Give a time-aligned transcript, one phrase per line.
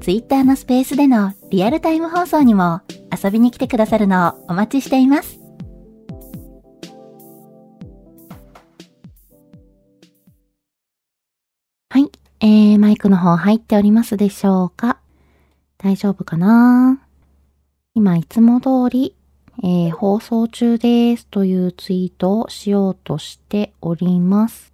[0.00, 2.80] Twitter のスペースでのリアルタイム放送にも
[3.12, 5.38] 遊びに来てくださるのをお待ちしています。
[11.90, 14.98] はい、えー、マイクの方入っておりますでしょうか？
[15.76, 17.02] 大丈夫かな？
[17.94, 19.14] 今いつも通り、
[19.62, 24.72] えー、放送中ですというツイートをしようとしております。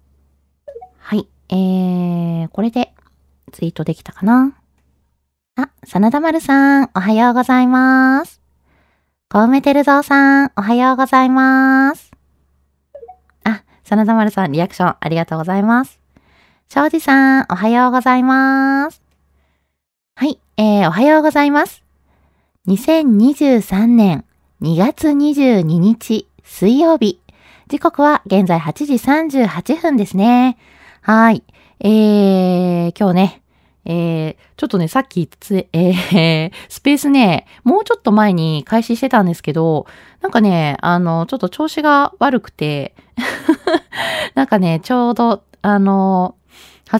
[0.99, 1.27] はい。
[1.49, 2.93] えー、これで
[3.51, 4.56] ツイートできたかな？
[5.59, 8.43] あ、真田丸さん、おはようございます。
[9.27, 12.11] 小梅照蔵さん、おはようございます。
[13.43, 15.99] あ、真田丸さん、リアクションありがとうございます。
[16.69, 19.01] 庄司さん、おはようございます。
[20.15, 21.83] はい、えー、おはようございます。
[22.67, 24.25] 2023年
[24.61, 27.19] 2月22日水曜日。
[27.67, 30.59] 時刻は現在8時38分ですね。
[31.01, 31.43] はい。
[31.79, 33.41] えー、今日ね、
[33.89, 39.87] えー、ちょっとね、さっきつ、 えー、スペースね、もうちょっと前に開始してたんですけど、
[40.21, 42.93] なんかね、あの、ちょっと調子が悪くて、
[44.35, 46.35] なんかね、ちょうど、あの、
[46.89, 46.99] 8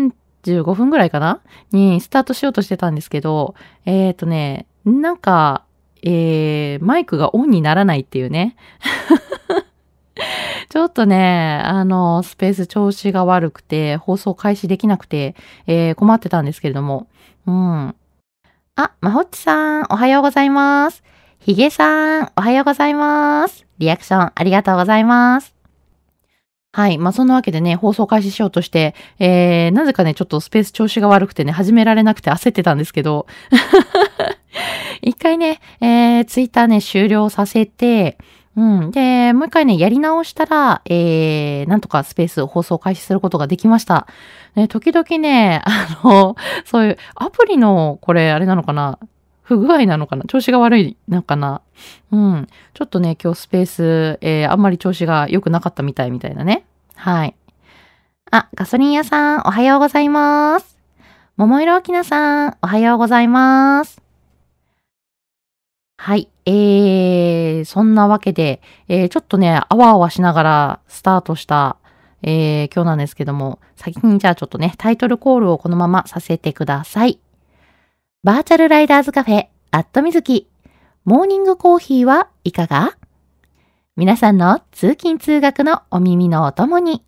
[0.00, 0.12] 時
[0.50, 1.40] 35分ぐらいかな？
[1.72, 3.54] にスタートしようとしてたんですけど、
[3.84, 5.64] えっ、ー、とね、なんか、
[6.02, 8.56] えー、マイクがオンにならないっていうね。
[10.74, 15.36] ちょっとね、あの、スペース調子が悪くて、放送開始できなくて、
[15.68, 17.06] えー、困ってたんですけれども。
[17.46, 17.94] うん。
[18.74, 21.04] あ、まほっちさん、おはようございます。
[21.38, 23.64] ひげさん、おはようございます。
[23.78, 25.54] リアクションありがとうございます。
[26.72, 26.98] はい。
[26.98, 33.28] まあ、そんなわけでね、放送開始しようとして、えー、なぜかね、ちょっとスペース調子が悪くてね、始められなくて焦ってたんですけど、
[35.02, 38.18] 一回ね、えー、ツイッターね、終了させて、
[38.56, 38.90] うん。
[38.92, 44.06] で、もう一回ね、やり直したら、えー、なんとかスペース放送開始することができました。
[44.54, 48.98] ね、時々ね、 あの、そういうアプリの、これ、あれなのかな？
[49.42, 50.24] 不具合なのかな？
[50.24, 51.62] 調子が悪いのかな？
[52.12, 52.48] うん。
[52.74, 56.64] ちょっとね、今日スペース、えー、あんまり調子が良くなかったみたいみたいなね。
[56.94, 57.34] はい。
[58.30, 60.78] あ、ガソリン屋さん、おはようございます。
[61.36, 64.00] 桃色きなさん、おはようございます。
[65.96, 66.28] はい。
[66.46, 71.78] えー、そんなわけで、えー、ちょっとね、あわあわしながらスタートした、
[72.22, 77.18] えー、今日なんですけども、先にじゃあちょっとね、タイトルコールをこのままさせてください。
[78.22, 80.48] バーチャルライダーズカフェ、アットみずき、
[81.04, 82.96] モーニングコーヒーはいかが？
[83.96, 87.04] 皆さんの通勤通学のお耳のお供に、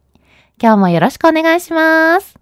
[0.62, 2.38] 今日もよろしくお願いします。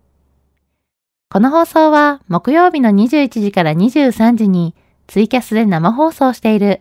[1.31, 4.75] この放送は木曜日の21時から23時に
[5.07, 6.81] ツイキャスで生放送している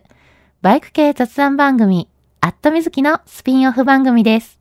[0.62, 2.08] バイク系雑談番組、
[2.40, 4.58] アットみずきのスピンオフ番組です。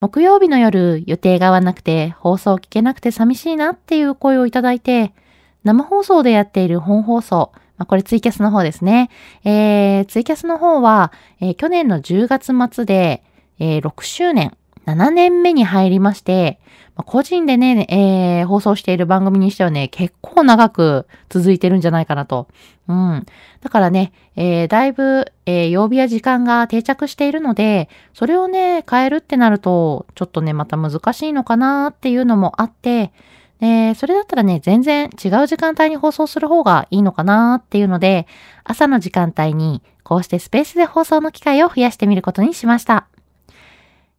[0.00, 5.14] 木曜日の夜予定が合わなくて放送聞けなくて寂しいなっていう声をいただいて、
[5.62, 9.10] 生放送でやっている本放送、まあ、これツイキャスの方ですね。
[9.44, 13.22] えー、ツイキャスの方は、えー、去年の10月末で、
[13.60, 14.57] えー、6周年、
[14.94, 16.58] 7年目に入りまして、
[16.96, 22.48] まあ、個人でね、えー、放送している番組にしてはね、結構長く続いてるんじゃないかなと。
[22.88, 23.26] うん。
[23.60, 33.12] だからね、えー、だいぶ、えー、曜日や時間が定着しているので、それをね、変えるってなると、ちょっとね、また難しいのかなっていうのもあって、
[33.60, 38.26] で、それだったらね、全然違う時間帯に放送する方がいいのかなっていうので、
[38.64, 43.08] 朝の時間帯にこうしてスペースで放送の機会を増やしてみることにしました。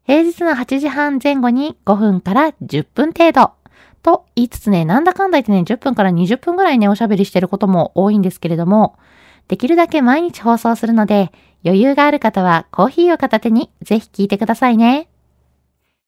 [0.10, 3.52] 平日の8時半前後に5分から10分程度。
[4.02, 8.98] と言いつつね、なんだかんだ言ってね、10分から20分ぐらいね、おしゃべりしてることも多いんですけれども、
[9.50, 11.32] できるだけ毎日放送するので、
[11.64, 15.10] 余裕がある方はコーヒーを片手にぜひ聞いてくださいね。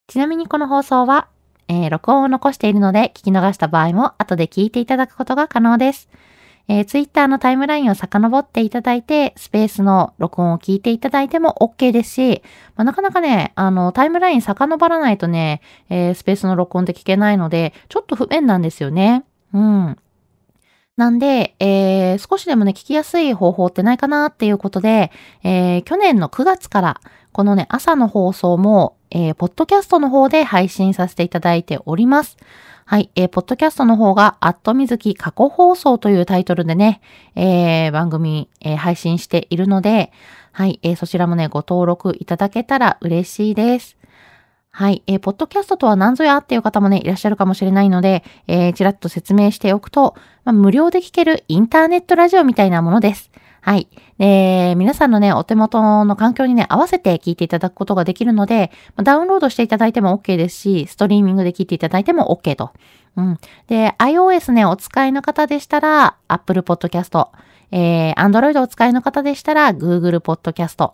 [0.07, 1.27] ちなみにこの放送は
[1.67, 6.09] えー、録音を残しているので、聞き逃した場合も後で聞いていただくことが可能です。
[6.67, 12.43] えー、ツイッターのタイムラインを遡っていただいて、スペースの録音を聞いていただいても OK ですし、
[12.75, 19.23] まあ、なかなかね、あの、タイムライン遡らないとね、えー、スペースの録音って聞けないので、ちょっと不便なんですよね。
[19.53, 19.97] うん。
[20.97, 25.11] なんで、えー、少しでもね、聞きやすい方法ってないかなっていうことで、
[25.43, 32.37] えー、去年の9月から、このね、朝の放送も、えー、ポッドキャストの方で配信させていただいております。
[32.85, 37.01] はい、えー、ポッドキャストの方が、アットみずき過去放送というタイトルでね、
[37.35, 40.11] えー、番組、えー、配信しているので、
[40.51, 43.97] はい、えー、そちらもね、ご登録いただけたら嬉しいです。
[44.73, 45.03] はい。
[45.05, 50.15] えー、ポッドキャストとは何ぞやっていう方もね、いらっしゃるかもしれないので、えー、ちらっと説明しておくと、
[50.45, 53.30] まあ、無料で聞けるインターネットラジオみたいなものです。
[53.61, 53.87] はい。
[54.17, 58.71] えー、皆さんのね、お手元の環境にね、合わせて聞いていただくことができるので、
[59.03, 62.71] ダウンロードしていただいても OK ですし、ストリーミングで聞いていただいても OK と。
[63.15, 63.37] うん。
[63.67, 67.27] で、iOS ね、お使いの方でしたら、Apple Podcast。
[67.71, 70.91] えー、Android お使いの方でしたら、Google Podcast。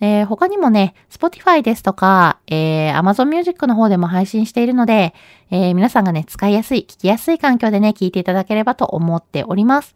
[0.00, 5.14] え他にもね、Spotify ですとか、えー、Amazon Music の方でも配信しているので、
[5.50, 9.94] えー、皆さんがね、使いやすい、聞きやすい環境でね、聞いていただければと思っております。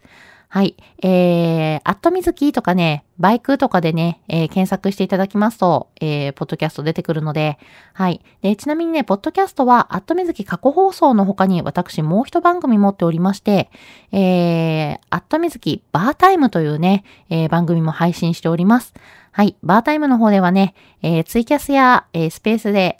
[0.51, 0.75] はい。
[1.03, 7.59] えー、アットミズキとかね、バイクとかでね、えー、検索していただきますと、えー、ポッドキャスト出てくるので、
[7.93, 8.19] はい。
[8.41, 13.69] で、ちなみにね、ポッドキャストは、アットミズキ過去放送の他に私もう一番組持っておりまして、
[14.11, 18.95] えー、アットミズキバータイムというね、えー、番組も配信しております。
[19.31, 19.55] はい。
[19.61, 20.73] バータイムの方ではね、
[21.03, 22.97] えー、ツイキャスや、えー、スペースで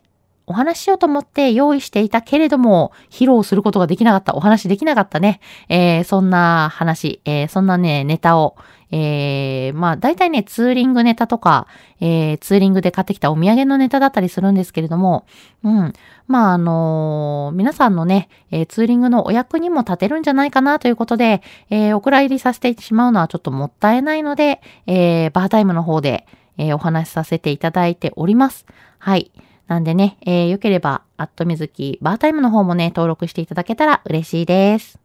[0.50, 8.58] お話ししようと思って用意していたけれども、披露することができなかった、お話できなかったね、えー、そんな話、えー、そんなね、ネタを、
[8.92, 11.68] えー、まあ、大体ね、ツーリングネタとか、
[12.02, 15.26] えー、ツーリングで買ってきたお土産のネタだったりするんですけれども、
[15.64, 15.94] うん。
[16.28, 26.26] まあ、あのー、皆さんのね、えー、ツーリングのお役にも立てるんじゃないかなということで、えー、お蔵入りさせてしまうのはちょっともったいないので、えー、バータイムの方で、
[26.58, 28.66] えー、お話しさせていただいております。
[28.98, 29.32] はい。
[29.70, 34.98] なんでね、えー、よければ、アットみずきバータイムの方もね、登録していただけたら嬉しいです。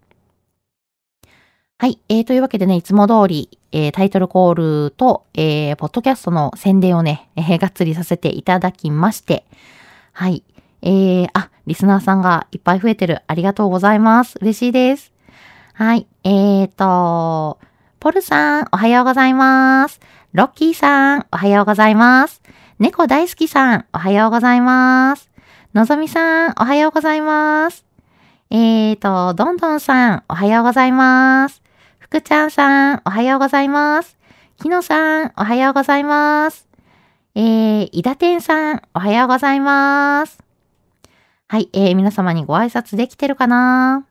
[1.76, 1.98] はい。
[2.08, 4.54] えー、というわけでね、いつも通り、えー、タイトルコー
[4.86, 9.44] ルと、えー、ポッドキャストの宣伝をね、えー、がっつりさせていただきまして、
[10.12, 10.42] はい。
[10.80, 13.20] えー、あ、リスナーさんがいっぱい増えてる。
[13.26, 14.38] ありがとうございます。
[14.40, 15.12] 嬉しいです。
[15.74, 16.06] はい。
[16.24, 17.58] えーと、
[18.00, 20.00] ポルさん、おはようございます。
[20.32, 22.40] ロッキーさん、おはようございます。
[22.80, 25.30] 猫大好きさん、おはようございます。
[25.74, 27.84] のぞみさん、おはようございます。
[28.50, 31.62] えーと、どんどんさん、おはようございます。
[32.00, 34.18] ふくちゃんさん、おはようございます。
[34.60, 36.66] きのさん、おはようございます。
[37.36, 40.42] えー、いだてんさん、おはようございます。
[41.46, 44.04] はい、えー、皆様にご挨拶できてるかな？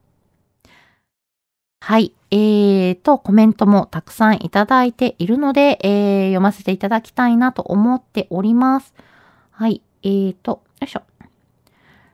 [1.86, 2.14] はい。
[2.32, 8.94] えーと、コメントもたくさんいただいているので、えー、読ませていただきたいなと思っております。
[9.52, 9.82] はい。
[10.02, 11.02] えーと、よいしょ。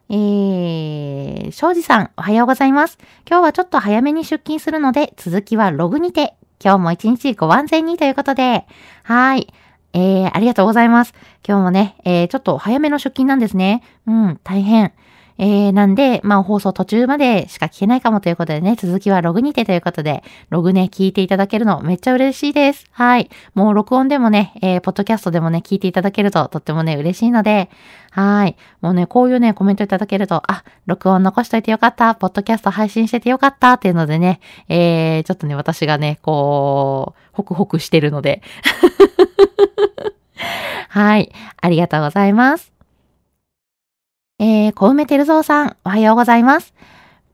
[0.10, 2.98] えー、庄司さん、おはようございます。
[3.30, 8.66] 今日はちょっと早めに出勤するので、続きはログにて、今日も一日ご安全にということで、
[9.04, 9.54] はい。
[9.94, 11.14] えー、ありがとうございます。
[11.48, 13.84] 今日もね、えー、ちょっと早めの出勤なんですね。
[14.08, 14.94] うん、大変。
[15.40, 22.86] えー、なんで、まあ放送途中までしか聞けないかもということでね、続きはログにてということで、ログね、聞いていただけるのめっちゃ嬉しいです。
[22.92, 23.30] はい。
[23.54, 27.70] もう録音でもね、えー、ポッドキャストでもね、聞いていただけるととってもね、嬉しいので、
[28.12, 28.58] はい。
[28.82, 38.42] もうね、こういうね、コメントいただけると、あ、録音残しといてよかった、ポッドキャスト配信しててよかったっていうのでね、えー、ちょっとね、私がね、こう、ホクホクしてるので。
[40.90, 41.32] はい。
[41.62, 42.79] ありがとうございます。
[44.42, 46.74] えー、小梅照蔵さん、おはようございます。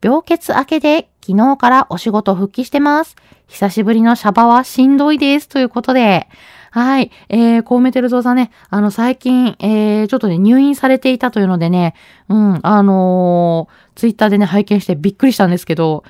[0.01, 3.15] 病欠明けで昨日からお仕事復帰してます。
[3.45, 5.47] 久しぶりのシャバはしんどいです。
[5.47, 6.27] ということで、
[6.71, 7.11] はい。
[7.29, 11.93] えー、コウメテルゾウさんね、あの、最近、えー、ちょっとね、入院されていたというのでね、
[12.27, 16.03] うん、あのー、ツイッターでね、拝見してびっくりしたんですけど、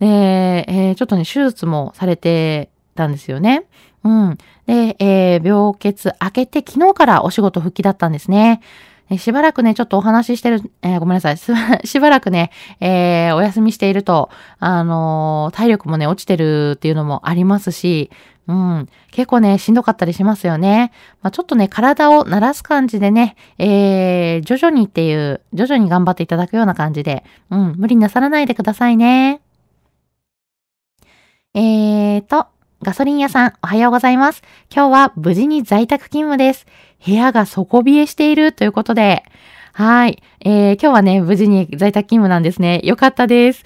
[0.00, 3.66] えー、えー、ちょっとね、手術もされてたんですよね。
[4.04, 4.38] うん。
[4.66, 8.62] で、えー、病欠明けて昨日からお仕事復帰だったんですね。
[9.10, 11.36] えしばらくね、ちょっとお話ししてる、えー、ごめんなさい。
[11.84, 12.50] しばらくね、
[12.80, 18.10] えー、お休みしていると、あのー、体力もね、落ちてるっていうのもありますし、
[18.46, 18.88] うん。
[19.10, 20.92] 結構ね、しんどかったりしますよね。
[21.22, 29.40] まあ、ちょっとね、体を慣らす感じでね、えー、徐々にっていう、徐々に頑張っていただくような感じで、うん、無理なさらないでくださいね。
[31.54, 32.46] えーと、
[32.82, 34.40] ガソリン屋さん、おはようございます。
[34.74, 36.66] 今日は無事に在宅勤務です。
[37.04, 39.22] 部屋が底冷えしているということで、
[39.74, 40.22] はい。
[40.40, 42.80] えー、今日はね、無事に在宅勤務なんですね。
[42.82, 43.64] よかったです。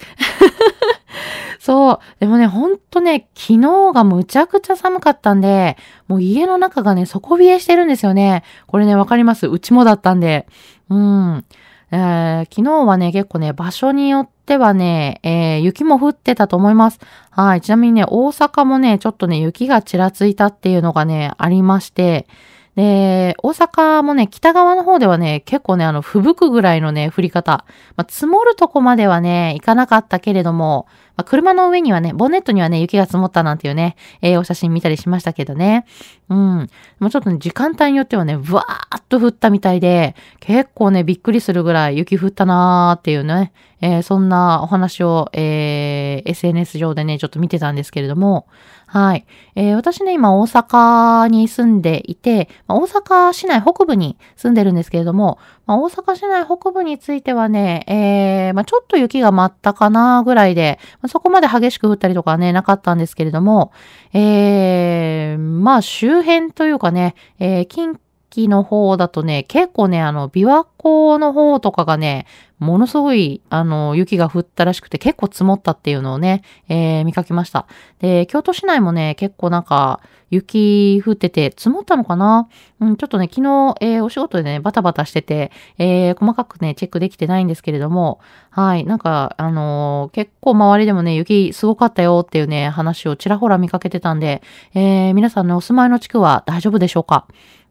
[1.59, 1.99] そう。
[2.19, 5.77] でもね、ほんとね、昨日がむちゃくちゃ寒かったんで、
[6.09, 8.43] もう家の中がね、底冷えしてるんですよね。
[8.67, 10.45] これね、わかりますうちもだったんで。
[10.89, 11.45] うん。
[11.91, 16.99] えー、昨日はね、結構ね、場所によってはね、えー、雪も降ってたと思います。
[17.29, 17.61] はい。
[17.61, 22.27] ちなみにね、大阪もね、ちょっとね、雪がちらついたっていうのがね、ありまして、
[22.75, 27.63] で、大阪もね、北側の方ではね、結構ね、あの、吹雪くぐらいのね、降り方。
[27.95, 35.85] まあ、積もるとこまではね、行かなかったけれども、まあ、車の上にはね、ボンネットにはね、雪が積もったなんていうね、えー、お写真見たりしましたけどね。
[36.27, 36.69] うん。
[36.99, 48.47] もうちょっとね、時間帯によってはね、ブワーっと降ったみたいで、結構ね、びっくりするぐらい雪降ったなーっていうね、えー、そんなお話を、えー、SNS 上でね、ちょっと見てたんですけれども、
[48.95, 49.25] はい。
[49.55, 63.73] えー、私ね、今大阪に住んでいて、大阪市内北部に住んでるんですけれども、まあ、大阪市内北部についてはね、えー、まあ、ちょっと雪が舞ったかなぐらいで、まあ、そこまで激しく降ったりとかはね、なかったんですけれども、
[64.13, 67.99] えー、まあ周辺というかね、えー、近
[68.47, 72.25] の方だとね、結構ね、あの、琵琶湖の方とかがね、
[72.59, 77.67] ものすごい、あの、雪が降ったらしくて結構積もったっていうのをね、えー、見かけました。
[77.99, 79.99] で、京都市内もね、結構なんか、
[80.31, 82.49] 雪降ってて、積もったのかな？
[82.79, 94.41] うん、ちょっとね、昨日、えー、お仕事でね、バタバタしてて、えー、細かくね、チェックできてないんですけれども、はい、なんか、あの、結構周りでもね、雪すごかったよっていうね、話をちらほら見かけてたんで、
[94.73, 97.27] えー、皆さんのお住まいの地区は大丈夫でしょうか？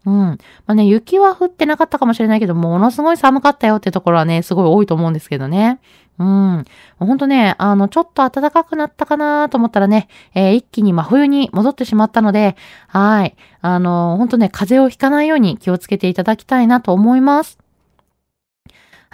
[0.07, 0.15] うん。
[0.15, 5.81] まあね、雪は降ってなかったかもしれないけど、ものすごい寒かったよってところはね、すごい多いと思うんですけどね。
[6.19, 6.65] うん。
[6.99, 12.57] ほんとね、あの、ちょっと暖かくなったかなと思ったらね、えー、一気に真冬に戻ってしまったので、
[12.89, 13.37] はい。
[13.63, 17.64] あの、ほんとね、風邪をひかないように気をつけていただきたいなと思います。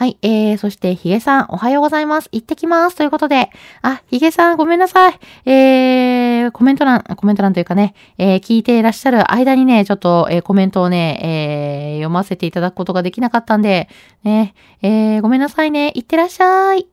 [0.01, 0.17] はい。
[0.23, 2.31] えー、そして、ヒゲさん、おはようございます。
[2.33, 2.97] 行ってきます。
[2.97, 3.51] ということで、
[3.83, 5.21] あ、ヒゲさん、ごめんなさい。
[5.45, 13.91] えー、コメント欄、コメント欄というかね、えー、聞いていらっしゃる間にね、ちょっと、えー、コメントをね、えー、読ませていただくことができなかったんで、
[14.25, 15.93] ね、えー、ごめんなさいね。
[15.95, 16.89] 行ってらっしゃい。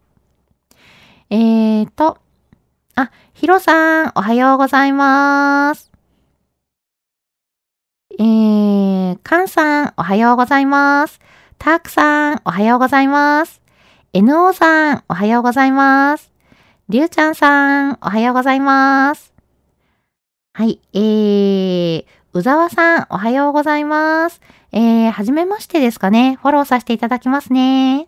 [1.30, 2.18] えーと、
[2.96, 5.90] あ、ヒロさん、おはようございます。
[8.20, 11.22] えー、カンさん、おはようございます。
[11.60, 13.62] タークさん、おはようございます。
[14.14, 16.32] NO さん、おはようございます。
[16.88, 19.34] りゅうちゃんさん、おはようございます。
[20.54, 24.40] はい、えー、うざわさん、おはようございます。
[24.72, 26.38] えー、はじめましてですかね。
[26.42, 28.08] フォローさせていただきますね。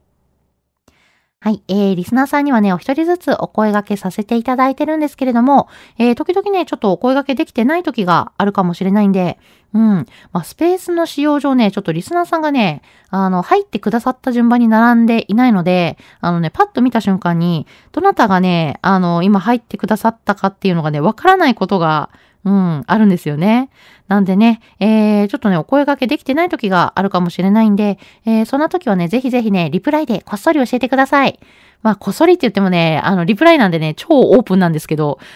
[1.42, 1.64] はい。
[1.68, 9.40] えー、リスナーさんにはね、お一人ずつお声掛けさせていただいてるんですけれども、えー、時々ね、ちょっとお声掛けできてない時があるかもしれないんで、
[9.74, 10.06] うん。
[10.32, 22.10] まあ、スペースの使用上ね、ちょっとリスナーさんがね、あの、入ってくださった順番に並んでいないので、あのね、パッと見た瞬間に、どなたがね、あの、今入ってくださったかっていうのがね、わからないことが、
[22.46, 23.70] うん、あるんですよね。
[24.08, 31.40] なんでね、えー、ちょっとね、お声掛けできてない時があるかもしれないんで、えー、そんな時はね、ぜひぜひね、リプライでこっそり教えてください。
[31.84, 35.20] まあ、こっそりって言ってもね、あの、リプライなんでね、超オープンなんですけど。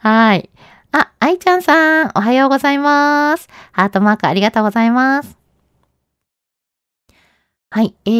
[0.00, 0.50] はい。
[0.92, 3.48] あ、愛ちゃんさん、おはようございます。
[3.72, 5.38] ハートマークありがとうございます。
[7.70, 7.94] はい。
[8.04, 8.10] え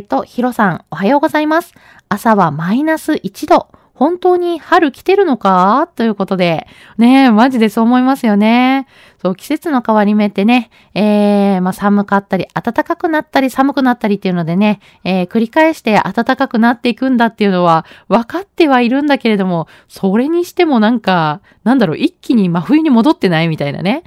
[0.00, 1.72] ーと、ヒロさん、おはようございます。
[2.10, 3.68] 朝はマイナス1度。
[3.94, 5.88] 本当に春来てるのか？
[5.96, 6.66] ということで、
[6.98, 8.86] ねえ、マジでそう思いますよね。
[9.20, 24.02] そう、季節の変わり目ってね、えー、まあ、寒かったり、暖かくなったり、寒くなったりっていうのでね、えー、繰り返して暖かくなっていくんだっていうのは分かってはいるんだけれども、それにしてもなんか、なんだろう、一気に真冬に戻ってないみたいなね。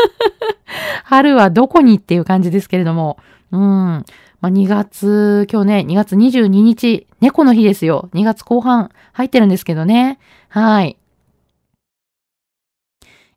[1.04, 3.18] 春はどこにっていう感じですけれども、
[3.52, 4.04] うん。
[4.46, 8.10] まあ、2月、今日ね、2月22日、猫の日ですよ。
[8.14, 10.20] 2月後半入ってるんですけどね。
[10.48, 10.96] はい。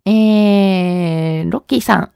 [0.06, 2.12] えー、ロッキーさん。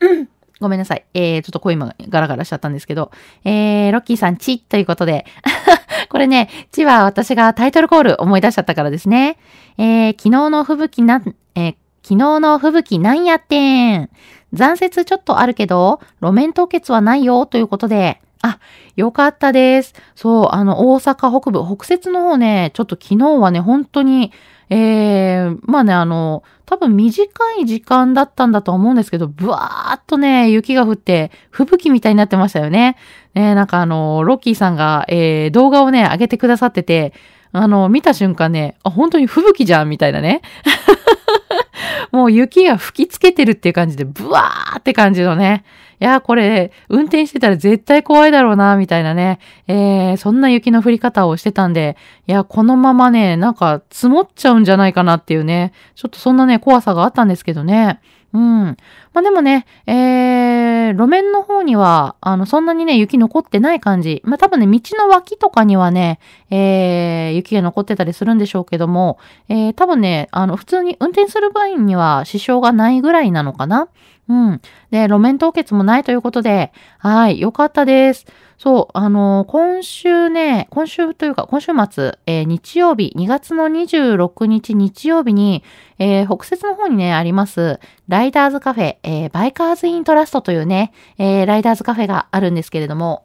[0.60, 1.04] ごめんなさい。
[1.12, 3.10] えー、ちょっと声今ガラガラしちゃったんですけど。
[3.44, 5.26] えー、ロッキーさん、チということで。
[6.08, 9.36] これね、チは私がタイトルコール思い出しちゃったからですね。
[9.76, 11.20] えー、昨日の吹雪な、
[11.54, 14.08] えー、昨日の吹雪なんやってん。
[14.54, 18.58] 残雪ちょっとあるけど、路面凍結はないよということで、あ、
[18.96, 19.94] よかったです。
[20.14, 24.32] そう、あの、大阪北部、北節の方ね、ちょっと昨日はね、本当に、
[24.70, 27.24] えー、まあね、あの、多分短
[27.58, 32.96] い時間だったんだと思うんですけど、ブワーっとね、雪が降って、吹雪みたいになってましたよね。
[33.34, 37.14] ね、なんかあの、ロッキーさんが、えー、動画をね、上げてくださってて、
[37.52, 40.42] あの、見た瞬間ね、あ、本当に吹雪じゃんみたいなね。
[42.12, 45.64] もう雪が吹きつけてるっていう感じで、ブワーって感じのね。
[46.00, 49.40] いや、これ、運転してたら絶対怖いだろうな、みたいなね。
[49.66, 58.00] えー、そんな雪の降り方をしてたんで、いや、このままね、なんか積もっちゃうんじゃないかなっていうね、ちょっとそんなね、怖さがあったんですけどね。
[58.34, 58.76] うん。
[59.14, 64.20] まあでもね、えー、路面の方には、あの、そんなにね、雪残ってない感じ。
[64.24, 73.88] まあ多分ね、道の脇とかにはね、えー、雪が残ってたりするんでしょうけども、えー、多分ね、あの、普通に運転する場合には支障がないぐらいなのかな。
[74.28, 74.60] うん。
[74.90, 78.26] で、路面凍結もないということで、はい、よかったです。
[78.58, 85.64] そう、あのー、今週ね、今週というか、今週末、えー、日曜日、2月の26日日曜日に、
[85.98, 93.24] えー、北節の方にね、あります、ライダーズカフェ、え、バイカーズイントラストというね、え、ライダーズカフェがあるんですけれども、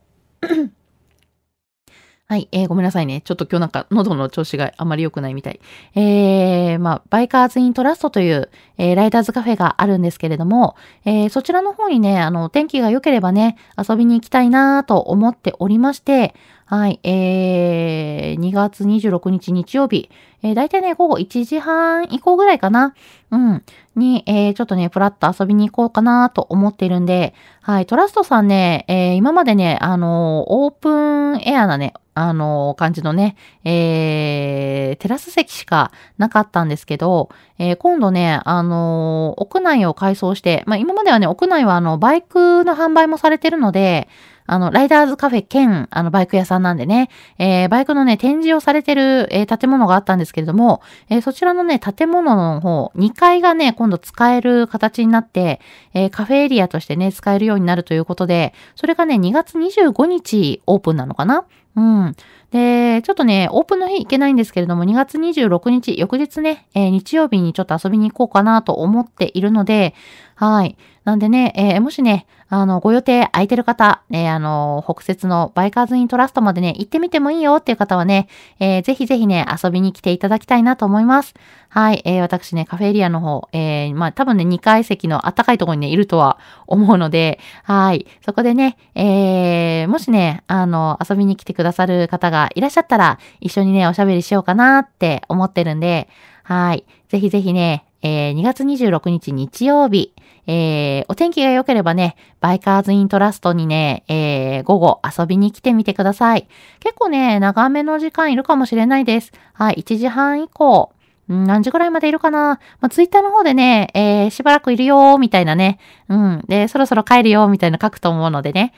[2.34, 3.22] はい、えー、ごめんなさいね。
[3.22, 5.60] ちょっと今日なんか喉の調子があまり良くないみたい。
[5.94, 8.50] えー、まあ、バイカーズイントラストという、
[8.80, 10.75] えー、ライダーズカフェがあるんですけれども、
[11.06, 16.34] えー、そちらの方にね、あの、天気が良ければね、遊びに行きたいなと思っておりまして、
[16.75, 20.10] はい、えー、2月26日日曜日、
[20.42, 22.96] えー、だいたいね、午後1時半以降ぐらいかな。
[23.30, 23.63] うん。
[23.96, 44.08] に、えー、ちょっとね、プラッと遊びに行こうかなと思ってるんで、はい、トラストさんね、えー、今までね、あのー、オープンエアなね、あの、感じのね、えー、テラス席しかなかったんですけど、えー、今度ね、あの、屋内を改装して、まあ、今まではね、屋内はあの、バイクの販売もされてるので、
[44.45, 55.59] あの、ライダーズカフェ兼、あの、バイク屋さんなんでね、えー、バイクのね、展示をされてる、えー、建物があったんですけれども、えー、そちらのね、建物の方、2階がね、今度使える形になって、
[55.93, 61.45] えー、カフェエリアとしてね、使えるようになるということで、それがね、2月25日オープンなのかな？
[61.75, 62.15] うん。
[62.51, 69.95] で、ちょっとね、オープンの日行けないんですけれども、2月26日、翌日ね、えー、日曜日にちょっと遊びに行こうかなと思っているので、
[70.35, 70.77] はい。
[71.03, 78.27] なんでね、えー、もしね、あの、ご予定空いてる方、ね、あの、北節のバイカーズイントラストまでね、行ってみてもいいよっていう方はね、
[78.60, 81.33] えー、ぜひぜひね、遊びに来ていただきたいなと思います。
[81.69, 96.08] はい、えー、私ね、カフェエリアの方、えー、まあ、多分ね、2階席の暖かいところにね、いるとは思うので、はい、そこでね、えー、もしね、あの、遊びに来てくださる方がいらっしゃったら、一緒にね、おしゃべりしようかなって思ってるんで、
[96.43, 100.13] はい、ぜひぜひね、えー、2月26日日曜日、
[100.46, 106.48] えー、お天気が良ければね、バイカーズイントラストにね、えー、午後遊びに来てみてください。
[106.82, 109.32] 結構ね、長めの時間いるかもしれないです。
[109.54, 110.92] はい、1時半以降。
[111.30, 115.80] 何時ぐらいまでいるかなまあ、ツイッターの方でね、えー、しばらくいるよみたいなね。
[116.10, 116.44] うん。
[116.50, 118.74] で、そろそろ帰るよみたいな書くと思うのでね。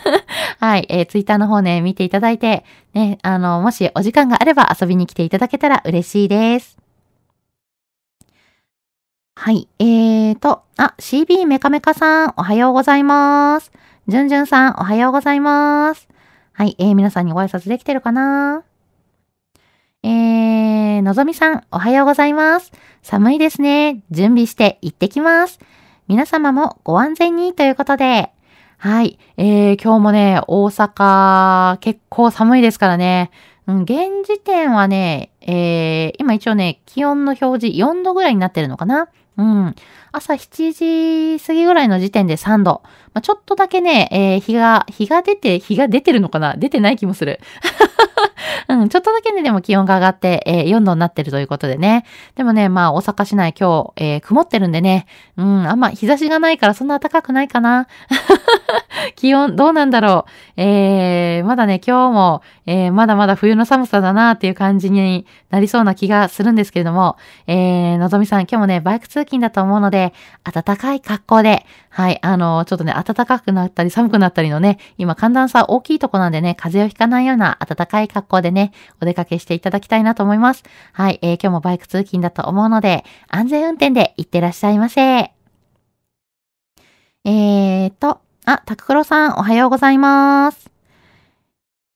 [0.60, 0.86] はい。
[0.88, 6.83] えー、ツイッターの方ね、見ていただいて、ね、あの、もしお時間があれば遊びに来ていただけたら嬉しいです。
[9.36, 9.68] はい。
[9.80, 13.72] えーと、あ、CB メカメカさん、おはようございます。
[14.06, 16.08] じゅんじゅんさん、おはようございます。
[16.52, 16.76] はい。
[16.78, 18.62] えー、皆さんにご挨拶できてるかな？
[20.04, 22.70] えー、のぞみさん、おはようございます。
[23.02, 24.02] 寒いですね。
[24.12, 25.58] 準備して行ってきます。
[26.06, 28.30] 皆様もご安全にということで、
[28.78, 29.18] はい。
[29.36, 33.32] えー、今日もね、大阪、結構寒いですからね。
[33.66, 39.74] うん、現時点はね、えー、今一応ね、気温の表示4度ぐらいになってるのかなうん。
[40.12, 42.82] 朝7時過ぎぐらいの時点で3度。
[43.12, 46.54] まあ、ちょっとだけね、えー、日が、日が出て、日が出てるのかな？
[46.56, 47.40] 出てない気もする。
[48.68, 52.04] うん、ちょっとだけね、でも気温が上がって、えー、4度になってるということでね。
[52.36, 55.06] でもね、まあ、大阪市内今日、えー、曇ってるんでね。
[55.36, 57.88] うん、あんま日差しがないからそんな暖かくないかな。
[59.16, 60.60] 気温、どうなんだろう。
[60.60, 70.12] えー、まだね、今日も、えー、まだまだ冬の寒さだなっていう感じになりそうな気がするんですけれども、えー、のぞみさん、今日もね、バイク通勤だと思うので、
[70.44, 80.64] 暖かい格好で、はい、あの、ちょっとね、暖かくなったり寒くなったりのね、今寒暖差大きいとこなんでね、風邪をひかないような暖かい格好でね、お出かけしていただきたいなと思います。
[80.92, 85.34] はい、えー、今日もバイク通勤だと思うので、安全運転で行ってらっしゃいませ。
[87.26, 90.70] えーと、あ、タククロさん、おはようございます。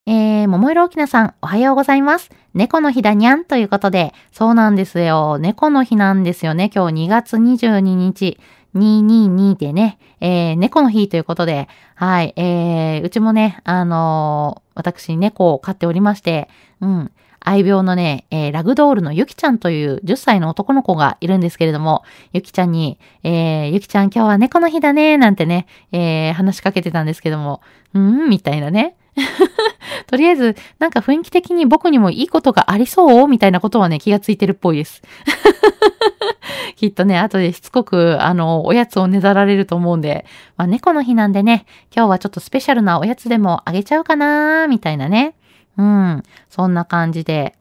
[0.07, 2.31] えー、桃色沖縄さん、おはようございます。
[2.55, 5.37] 猫の日だにゃんということで、そうなんですよ。
[5.39, 6.71] 猫の日なんですよね。
[6.75, 8.41] 今日2月22日。
[8.75, 16.49] 222でね、えー、猫の日ということで、はい、えー、うちもね、あのー、私猫を飼っておりまして、
[16.81, 17.13] うん、
[17.49, 27.63] 愛病のね、えー、ラグドールのゆきちゃんという10歳の男の子がいるんですけれども、ゆきちゃんに、えー、ゆきちゃん今日は猫の日だね、なんてね、えー、話しかけてたんですけども、
[27.95, 28.97] うんみたいなね。
[30.07, 33.27] とりあえず、なんか雰囲気的に僕にもいいことがありそう？
[33.29, 35.03] みたいなことはね、気がついてるっぽいです。
[36.77, 41.65] きっとね、後でしつこく、あの、おやつをねだられると思うんで、まあ、猫の日なんでね、
[41.97, 45.35] 今日はちょっとスペシャルなおやつでもあげちゃうかなみたいなね。
[45.79, 47.57] うん、そんな感じで。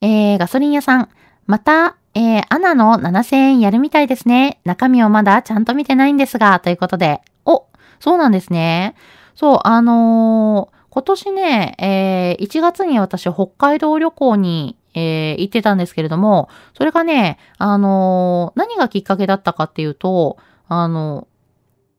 [0.00, 1.08] えー、ガソリン屋さん、
[1.46, 4.60] また、えー、アナの7000円やるみたいですね。
[4.64, 7.20] 中身をまだちゃんと見てないんですが、ということで。
[7.44, 7.66] お、
[8.00, 8.94] そうなんですね。
[9.34, 21.28] そう、あのー、今年ね、えー、1月に私北海道旅行に、えー、行ってたんですけれども、それがね、あの、何がきっかけだったかっていうと、あの、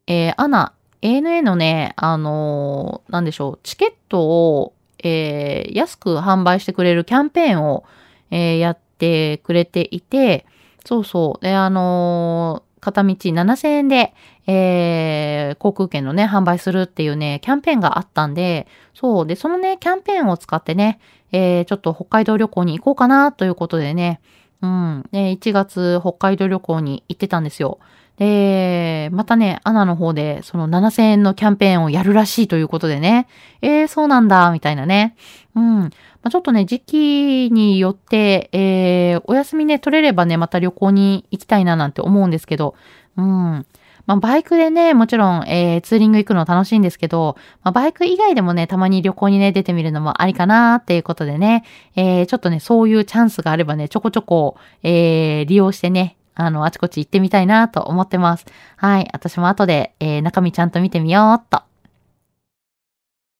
[0.08, 7.86] えー、アナ、ANA のね、あのー、なんでしょう、チケットを、えー、安く販売してくれるキャンペーンを、
[8.32, 10.46] えー、やってくれていて、
[10.86, 11.44] そうそう。
[11.44, 14.14] で、あのー、片道7000円で、
[14.48, 19.28] えー、航空券のね、販売するっていうね、キャンペーンがあったんで、そう。
[19.28, 21.00] で、そのね、キャンペーンを使ってね、
[21.32, 24.22] えー、ちょっと北海道旅行に行こうかなということでね、
[24.62, 25.04] うん。
[25.12, 27.80] で、1月北海道旅行に行ってたんですよ。
[28.18, 33.28] で、またね、アナの方でその7000円のキャンペーンをやるらしいということでね、
[33.62, 35.16] えー、そうなんだ、みたいなね。
[35.56, 35.80] うん。
[35.84, 35.90] ま
[36.24, 42.76] あ、ちょっとね、時期によって、えー、お休みね、取れればね、また旅行に行きたいななんて思うんですけど、
[43.18, 43.66] うん。
[44.08, 58.46] まあ、バイクでね、もちろん、えー、ツーリング行くの楽しいんですけど、まあ、バイク以外でもね、たまに旅行にね、出てみるのもありかなっていうことでね、えー、ちょっとね、そういうチャンスがあればね、ちょこちょこ、えー、利用してね、あの、あちこち行ってみたいなと思ってます。
[58.76, 59.08] はい。
[59.12, 61.64] 私も後で、えー、中身ちゃんと見てみようっと。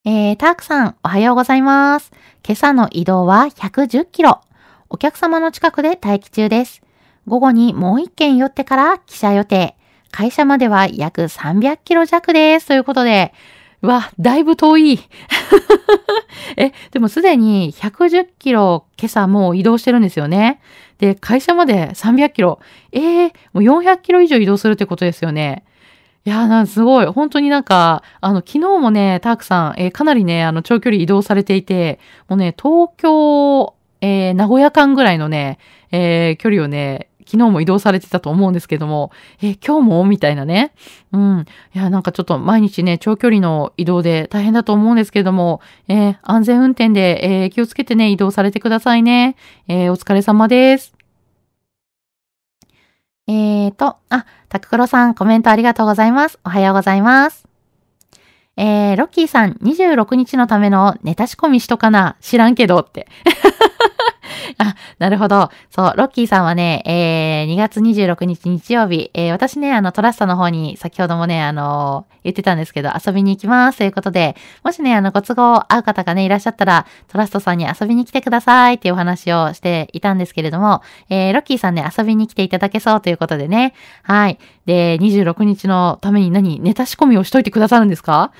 [0.04, 2.12] えー、タークさん、おはようございます。
[2.44, 4.42] 今朝の移動は110キロ。
[4.90, 6.82] お客様の近くで待機中です。
[7.28, 9.76] 午後にもう一件寄ってから記者予定。
[10.10, 12.68] 会社までは約300キロ弱です。
[12.68, 13.32] ということで、
[13.84, 15.00] うわ、だいぶ遠い。
[16.58, 20.60] え、でもすでに110キロ今朝もう移動してるんですよね。
[21.00, 22.60] で、会社まで300キロ。
[22.92, 25.64] えー、もう400キロ以上移動するってことですよね。
[26.26, 27.06] いやー、すごい。
[27.06, 35.58] 本当になんか、あの、昨日もね、タークさん、えー、かなりね、あの、長距離移動されていて、もうね、東京、えー、名古屋間ぐらいのね、
[35.92, 39.12] えー、距離をね、昨日も移動されてたと思うんですけども、
[39.42, 40.06] え、今日も？
[40.06, 40.72] みたいなね。
[41.12, 41.46] うん。
[41.76, 45.60] いや、なんかちょっと毎日ね、長距離の移動で大変だと思うんですけども、
[45.90, 49.36] えー、安全運転で、えー、気をつけてね、移動されてくださいね。
[49.68, 50.96] えー、お疲れ様です。
[53.28, 56.40] えーと、あ、タククロさん、コメントありがとうございます。
[56.46, 57.46] おはようございます。
[58.56, 63.08] えー、ロッキーさん、26日のためのネタ仕込みしとかな知らんけどって。
[64.58, 65.50] あ、なるほど。
[65.70, 84.40] そう、ロッキーさんはね、えー、2月26日日曜日、えー、私ね、あの、トラストの方に先ほどもね、あのー、言ってたんですけど、遊びに行きますということで、もしね、あの、ご都合合う方がね、いらっしゃったら、トラストさんに遊びに来てくださいっていうお話をしていたんですけれども、えー、ロッキーさんね、遊びに来ていただけそうということでね、はい。
[84.66, 88.32] で、26日のために何、ネタ仕込みをしといてくださるんですか？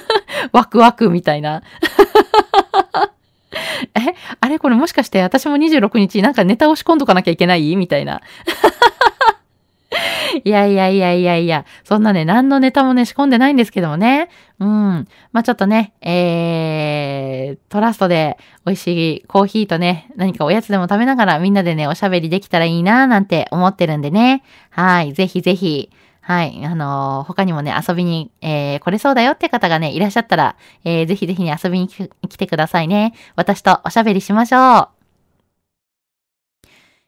[0.52, 1.62] ワクワクみたいな。
[3.98, 7.76] え、あれこれもしかして私も26日なんかネタを仕込んどかなきゃいけない？
[7.76, 8.20] みたいな。
[10.44, 14.28] いやいやいやいやいや、そんなね、何のネタもね、仕込んでないんですけどもね。
[14.60, 15.08] うん。
[15.32, 24.44] まあ、ちょっとね、えー、トラストで美味しいコーヒーとね、何かおやつでも食べながらみんなでね、おしゃべりできたらいいなーなんて思ってるんでね。
[24.70, 25.12] はい。
[25.12, 26.64] ぜひぜひ、はい。
[26.64, 33.14] あのー、他にもね、遊びに、えー、来れそうだよって方がね、いらっしゃったら、えー、ぜひぜひね、遊びに来てくださいね。
[33.36, 35.00] 私とおしゃべりしましょう。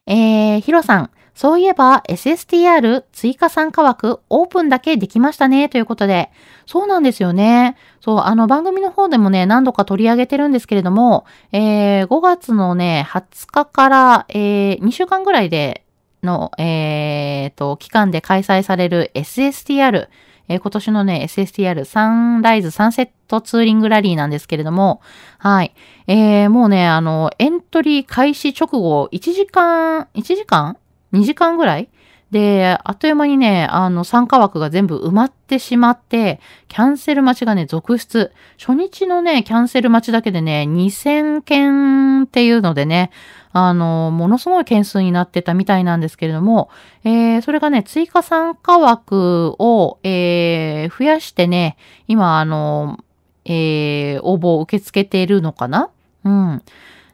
[0.07, 1.11] えー、ヒロさん。
[1.35, 6.31] そういえば SSTR 追加参加枠オープンだけできましたねということで。
[6.67, 7.77] そうなんですよね。
[8.01, 15.85] そう、あの番組の方でもね、何度か取り上げてるんですけれども、えー、5月のね、20日から、えー、2週間ぐらいで
[16.23, 20.09] の、えー、と、期間で開催される SSTR、
[20.49, 25.01] えー、今年のね、SSTR サンライズサンセットツーリングラリーなんですけれども、
[25.39, 25.75] はい。
[26.07, 30.77] えー、もうね、あの、エントリー開始直後、1時間、1時間
[31.13, 31.89] ?2 時間ぐらい？
[32.33, 38.33] で、あっという間にね、あの、参加枠が全部埋まってしまって、キャンセル待ちがね、続出。
[38.59, 43.11] 初日のね、キャンセル待ちだけでね、2000件っていうのでね、
[43.53, 46.71] あの、ものすごい件数になってたみたいなんですけれども、
[47.05, 51.77] えー、それがね、追加参加枠を、えー、増やしてね、
[52.09, 52.99] 今、あの、
[53.45, 55.91] えー、応募を受け付けているのかな？
[56.25, 56.63] うん。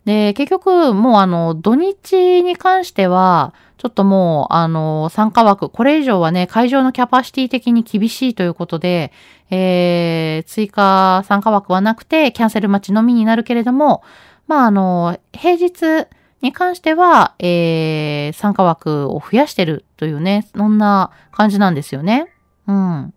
[0.05, 9.12] で、結局、もうあの、土日に関しては、ちょっともう、あの、参加枠、これ以上はね、会場のキャパシティ的に厳しいということで、
[9.51, 14.03] えー、追加参加枠はなくて、キャンセル待ちのみになるけれども、
[14.46, 16.09] まあ、あの、平日、
[16.40, 22.33] に関しては、えー、参加枠を増やしてるというね、そんな感じなんですよね。
[22.66, 23.14] うん。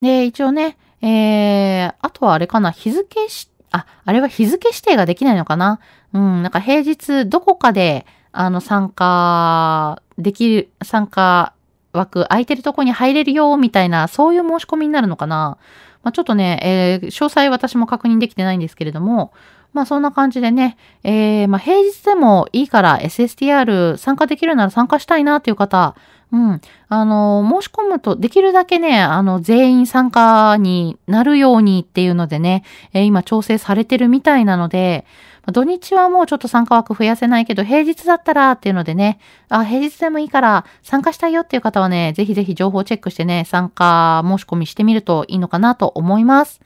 [0.00, 5.80] で、一応ね、えー、あとはあれかな、日付し、あ、あれは日付指定ができないのかな
[6.12, 11.52] うん、なんか平日どこかで、あの、参加できる、参加
[11.92, 15.58] 枠空いてるとこに入れるよ、みたいな、そういう申し込みになるのかな
[16.02, 19.32] まあ、ちょっとね、えー、詳細私も確認できてないんですけれども、
[19.72, 25.94] まあそんな感じでね、えー、まあ平日でもいいから SSTR 参加できるなら参加したいなっていう方、
[26.30, 26.60] うん。
[26.88, 35.06] あの、申し込むと、できるだけね、あの、全員参加になるようにっていうのでね、えー、今調整されてるみたいなので、
[35.52, 46.60] 土日はもうちょっと参加枠増やせないけど、平日だったらっていうのでね、あ、平日でもいいから参加したいよっていう方はね、ぜひぜひ情報チェックしてね、参加申し込みしてみるといいのかなと思います。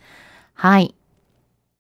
[0.55, 0.97] はい。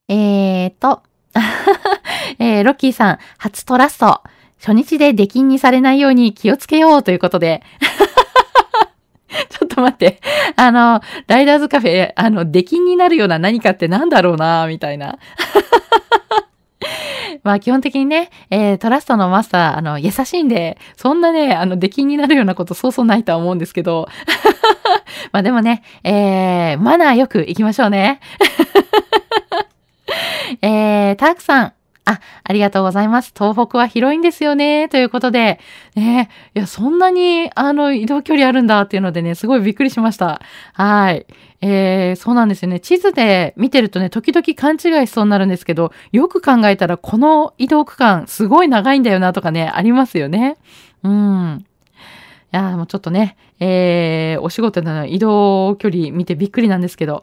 [0.06, 1.02] えーと、
[2.38, 4.22] えー、ロッキーさん、初トラスト。
[4.60, 7.62] 初日で出禁にされないように気をつけようということで。
[9.50, 10.20] ちょっと待って。
[10.56, 15.18] あの、ライダーズカフェ、あの、出禁になるような何かってなんだろうな、みたいな。
[17.42, 24.08] まあ基本的にね、えー、トラストのマスター、あの、優しいんで、そんなね、あの、出禁になるようなことそうそうないとは思うんですけど。
[25.32, 28.20] まあでもね、えー、マナーよく行きましょうね。
[30.62, 31.72] えー、タークさん、
[32.04, 33.32] あ、ありがとうございます。
[33.36, 34.88] 東北は広いんですよね。
[34.88, 35.60] ということで、
[35.94, 40.40] ね、いや、そんなに、あの、移動距離あるんだっていうのでね、すごいびっくりしました。
[40.72, 41.26] はい。
[41.60, 42.80] えー、そうなんですよね。
[42.80, 50.56] 地図で見てるとね、時々勘違いしそうになるんですけど、よく考えたら、この移動区間、すごい長いんだよなとかね、ありますよね。
[51.04, 51.64] うん。
[51.64, 57.22] いや、もうちょっとね、えー、お仕事の移動距離見てびっくりなんですけど。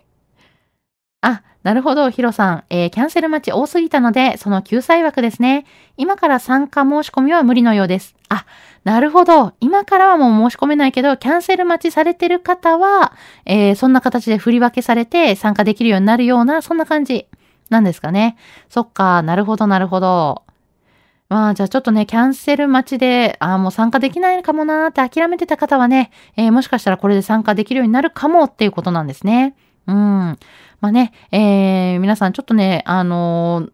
[1.21, 2.63] あ、なるほど、ヒロさん。
[2.69, 5.65] えー、キャンセル待ち多すぎたので、その救済枠ですね。
[5.97, 8.15] 今から参加申し込みは無理のようです。
[8.29, 8.45] あ、
[8.85, 9.53] なるほど。
[9.59, 13.13] 今からはもう申し込めないけど、キャンセル待ちされてる方は、
[13.45, 17.27] えー、そんな形で振り分けされて参加できるようになるような、そんな感じ
[17.69, 18.37] なんですかね。
[18.69, 20.43] そっか、なるほど、なるほど。
[21.27, 29.55] まあ、じゃあちょっとね、キャンセル待ちで、ああ、もう参加できないかもなーって諦めてた方はね、えー、もしかしたらこれで参加できるようになるかもっていうことなんですね。
[29.89, 30.39] うん。
[30.81, 33.71] まあね、えー、皆さんちょっとね、あのー、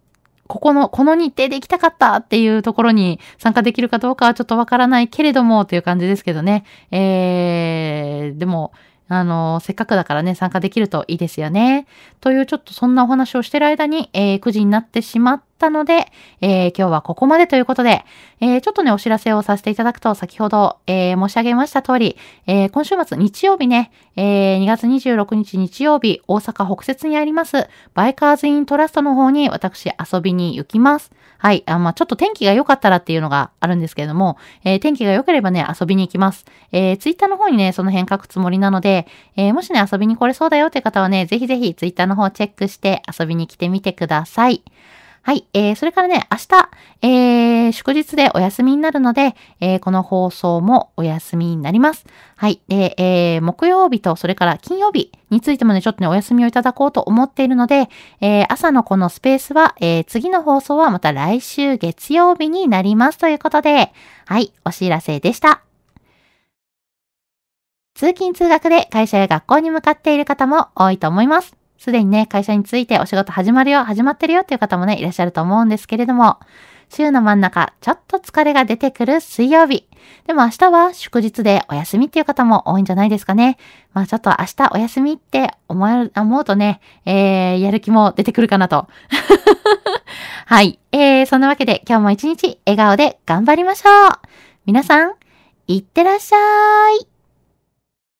[0.47, 6.65] ここの、この日程で行きたかったっていうところに参加できるかどうかはちょっとわからないけれどもという感じですけどね。
[6.91, 8.71] えー、でも、
[9.07, 11.85] あの、せっかくだからね、参加できるといいですよね。
[12.21, 18.03] という、ちょっとそんなお話をしてる間に、えー、9時になってしまったので、えー、今日はここまでということで、
[18.41, 31.11] えー、ちょっとね、お知らせをさせていただくと、先ほど、えー、申し上げました通り、えー、今週末日曜日ね、えー、2月26日日曜日、大阪北節にあります、バイカーズイントラストの方に私遊びに行きます。
[31.37, 31.63] はい。
[31.65, 36.45] あまあ、ちょっと天気が良かったらっていうのがあるんですけれども、えー、天気が良ければね、遊びに行きます。
[36.71, 44.63] えー、ツイッターの方にね、その辺書くつもりなので、えー、もしね、遊びに来れそうだよって方はね、ぜひぜひツイッターの方チェックして遊びに来てみてください。
[45.25, 45.47] はい。
[45.53, 46.69] えー、それからね、明日、
[47.01, 52.05] えー、祝日でお休みになるので、えー、この放送もお休みになります。
[52.35, 52.61] はい。
[52.67, 57.89] で、えー、木曜日とそれから金曜日についてもね、ちょっとね、お休みをいただこうと思っているので、
[58.21, 63.93] えー、朝のこのスペースは、えー、次の放送はまた来週月曜日になりますということで、
[64.27, 65.63] はい、お知らせでした。
[67.95, 71.64] 通勤通学で会社や学校に向かっている方も多いと思います。
[71.77, 76.39] すでにね、会社についてお仕事始まるよ、始まってるよっていう方もね、いらっしゃると思うんですけれども、
[76.89, 79.87] 週の真ん中、ちょっと疲れが出てくる水曜日。
[80.27, 83.57] でも明日は祝日でお休みっていう方も多いんじゃないですかね。
[83.93, 88.87] まあちょっと明日お休みって思う思うとね、えー、やる気も出てくるかなと。
[90.45, 90.79] はい。
[90.91, 94.11] えー、そんなわけで今日も一日笑顔で頑張りましょう。
[94.65, 95.13] 皆さん、
[95.67, 96.37] いってらっしゃ
[97.01, 97.14] い。